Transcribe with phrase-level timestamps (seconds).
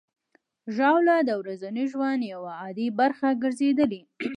[0.75, 4.01] ژاوله د ورځني ژوند یوه عادي برخه ګرځېدلې.